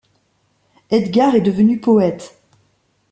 [0.89, 2.41] Edgar est devenu poète.